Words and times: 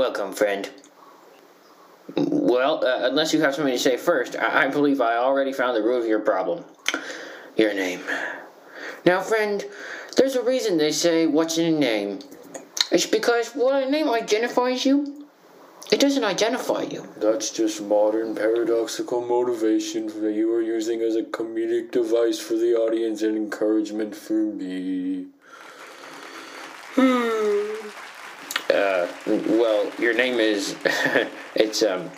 Welcome, 0.00 0.32
friend. 0.32 0.70
Well, 2.16 2.82
uh, 2.82 3.06
unless 3.06 3.34
you 3.34 3.42
have 3.42 3.54
something 3.54 3.74
to 3.74 3.78
say 3.78 3.98
first, 3.98 4.34
I-, 4.34 4.64
I 4.64 4.68
believe 4.68 4.98
I 5.02 5.16
already 5.16 5.52
found 5.52 5.76
the 5.76 5.82
root 5.82 5.98
of 5.98 6.06
your 6.06 6.20
problem. 6.20 6.64
Your 7.54 7.74
name. 7.74 8.00
Now, 9.04 9.20
friend, 9.20 9.62
there's 10.16 10.36
a 10.36 10.42
reason 10.42 10.78
they 10.78 10.90
say, 10.90 11.26
What's 11.26 11.58
in 11.58 11.74
a 11.74 11.78
name? 11.78 12.20
It's 12.90 13.04
because 13.04 13.50
while 13.50 13.86
a 13.86 13.90
name 13.90 14.08
identifies 14.08 14.86
you, 14.86 15.26
it 15.92 16.00
doesn't 16.00 16.24
identify 16.24 16.80
you. 16.80 17.06
That's 17.18 17.50
just 17.50 17.82
modern 17.82 18.34
paradoxical 18.34 19.20
motivation 19.20 20.06
that 20.22 20.32
you 20.32 20.50
are 20.54 20.62
using 20.62 21.02
as 21.02 21.14
a 21.14 21.24
comedic 21.24 21.90
device 21.90 22.38
for 22.38 22.54
the 22.54 22.74
audience 22.74 23.20
and 23.20 23.36
encouragement 23.36 24.16
for 24.16 24.32
me. 24.32 25.26
Uh, 26.96 27.30
well, 29.26 29.90
your 29.98 30.14
name 30.14 30.38
is. 30.40 30.74
it's, 31.54 31.82
um. 31.82 32.10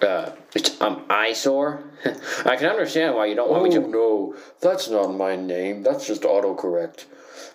Uh, 0.00 0.30
it's, 0.54 0.80
um, 0.80 1.04
eyesore. 1.10 1.82
I 2.46 2.54
can 2.54 2.66
understand 2.66 3.16
why 3.16 3.26
you 3.26 3.34
don't 3.34 3.50
want 3.50 3.62
Oh 3.62 3.64
me 3.64 3.70
to. 3.74 3.80
no, 3.80 4.36
that's 4.60 4.88
not 4.88 5.08
my 5.08 5.34
name. 5.34 5.82
That's 5.82 6.06
just 6.06 6.22
autocorrect. 6.22 7.06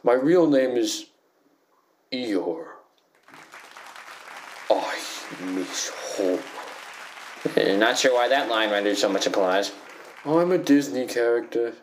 My 0.03 0.11
real 0.11 0.49
name 0.49 0.71
is 0.71 1.05
Eeyore. 2.11 2.65
I 4.69 4.95
miss 5.55 5.89
home. 6.17 6.39
Not 7.79 7.97
sure 7.97 8.13
why 8.13 8.27
that 8.27 8.49
line 8.49 8.71
rendered 8.71 8.97
so 8.97 9.07
much 9.09 9.25
applause. 9.25 9.71
I'm 10.25 10.51
a 10.51 10.57
Disney 10.57 11.05
character. 11.07 11.73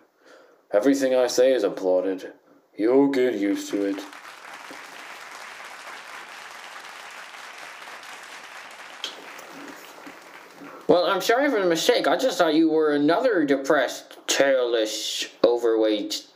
Everything 0.73 1.15
I 1.15 1.27
say 1.27 1.53
is 1.53 1.65
applauded. 1.65 2.33
You'll 2.77 3.09
get 3.09 3.35
used 3.35 3.71
to 3.71 3.85
it. 3.87 3.97
Well, 10.91 11.07
I'm 11.07 11.21
sorry 11.21 11.49
for 11.49 11.61
the 11.63 11.69
mistake. 11.69 12.09
I 12.09 12.17
just 12.17 12.37
thought 12.37 12.55
you 12.55 12.69
were 12.69 12.91
another 12.93 13.45
depressed, 13.45 14.17
tailless, 14.27 15.29
overweight 15.47 16.27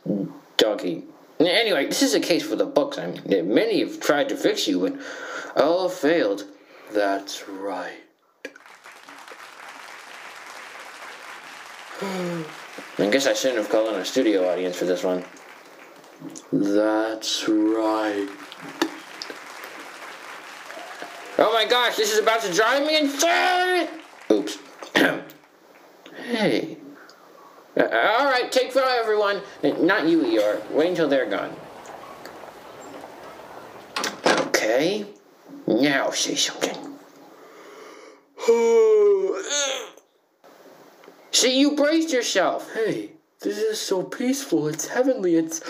donkey. 0.55 1.03
Anyway, 1.41 1.87
this 1.87 2.01
is 2.01 2.13
a 2.13 2.21
case 2.21 2.43
for 2.43 2.55
the 2.55 2.65
books. 2.65 2.97
I 2.97 3.07
mean, 3.07 3.53
many 3.53 3.81
have 3.81 3.99
tried 3.99 4.29
to 4.29 4.37
fix 4.37 4.65
you, 4.65 4.79
but 4.79 5.61
all 5.61 5.89
failed. 5.89 6.45
That's 6.93 7.49
right. 7.49 7.99
I 12.01 13.09
guess 13.11 13.27
I 13.27 13.33
shouldn't 13.33 13.59
have 13.59 13.69
called 13.69 13.93
on 13.93 13.99
a 13.99 14.05
studio 14.05 14.49
audience 14.49 14.77
for 14.77 14.85
this 14.85 15.03
one. 15.03 15.25
That's 16.53 17.45
right. 17.49 18.29
Oh 21.39 21.51
my 21.51 21.65
gosh, 21.69 21.97
this 21.97 22.13
is 22.13 22.19
about 22.19 22.41
to 22.43 22.53
drive 22.53 22.87
me 22.87 22.97
insane! 22.97 23.89
Hey. 26.35 26.77
Uh, 27.77 27.83
all 27.83 28.25
right, 28.25 28.51
take 28.51 28.73
five, 28.73 28.99
everyone. 28.99 29.41
Uh, 29.63 29.69
Not 29.79 30.05
you, 30.05 30.21
Eeyore. 30.21 30.69
Wait 30.71 30.89
until 30.89 31.07
they're 31.07 31.29
gone. 31.29 31.55
Okay. 34.47 35.05
Now 35.65 36.09
say 36.09 36.35
something. 36.35 36.75
See, 41.31 41.57
you 41.57 41.77
braced 41.77 42.11
yourself. 42.11 42.73
Hey, 42.73 43.11
this 43.39 43.57
is 43.57 43.79
so 43.79 44.03
peaceful. 44.03 44.67
It's 44.67 44.89
heavenly. 44.89 45.35
It's 45.35 45.61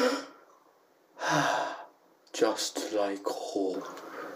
just 2.33 2.91
like 2.93 3.23
home. 3.23 3.83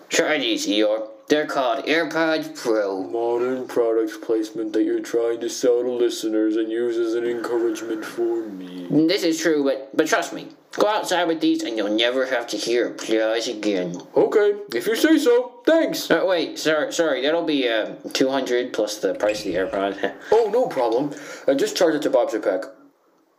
Try 0.10 0.38
these, 0.40 0.68
Eeyore. 0.68 1.08
They're 1.28 1.46
called 1.46 1.86
AirPods 1.86 2.56
Pro. 2.60 3.04
Modern 3.04 3.68
product 3.68 4.22
placement 4.24 4.74
that 4.74 4.84
you're 4.84 5.00
trying 5.02 5.40
to 5.42 5.50
sell 5.50 5.84
to 5.84 5.92
listeners 5.92 6.56
and 6.56 6.72
use 6.72 6.98
as 6.98 7.14
an 7.14 7.26
encouragement 7.26 8.04
for 8.04 8.48
me. 8.48 8.88
This 8.90 9.22
is 9.24 9.40
true, 9.40 9.64
but 9.64 9.96
but 9.96 10.08
trust 10.08 10.34
me. 10.34 10.48
Go 10.74 10.88
outside 10.88 11.28
with 11.28 11.42
these, 11.42 11.62
and 11.64 11.78
you'll 11.78 11.96
never 11.96 12.26
have 12.28 12.48
to 12.48 12.58
hear 12.58 12.88
applause 12.90 13.48
again. 13.48 14.02
Okay, 14.16 14.54
if 14.74 14.88
you 14.88 14.96
say 14.96 15.18
so. 15.20 15.62
Thanks. 15.66 16.10
Uh, 16.10 16.24
wait, 16.26 16.58
sorry, 16.58 16.92
sorry. 16.94 17.22
That'll 17.22 17.46
be 17.46 17.68
uh, 17.70 17.94
two 18.14 18.30
hundred 18.30 18.74
plus 18.74 18.98
the 18.98 19.14
price 19.14 19.40
of 19.46 19.46
the 19.46 19.56
AirPod. 19.56 20.14
Oh, 20.32 20.50
no 20.52 20.66
problem. 20.68 21.14
Uh, 21.48 21.54
just 21.54 21.78
charge 21.78 21.94
it 21.96 22.02
to 22.04 22.10
Bob 22.10 22.30
Chapek. 22.30 22.66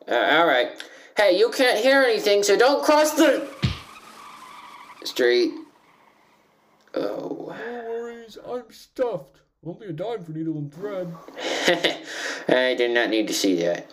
uh, 0.08 0.14
all 0.14 0.46
right. 0.46 0.70
Hey, 1.16 1.36
you 1.38 1.50
can't 1.50 1.78
hear 1.80 2.02
anything, 2.02 2.44
so 2.44 2.56
don't 2.56 2.84
cross 2.84 3.14
the 3.14 3.48
street. 5.04 5.52
Oh. 6.94 7.54
No 7.58 7.84
worries, 7.88 8.38
I'm 8.46 8.70
stuffed. 8.70 9.40
Only 9.64 9.88
a 9.88 9.92
dime 9.92 10.24
for 10.24 10.32
needle 10.32 10.56
and 10.56 10.72
thread. 10.72 11.14
I 12.48 12.74
did 12.74 12.92
not 12.92 13.10
need 13.10 13.28
to 13.28 13.34
see 13.34 13.56
that. 13.56 13.88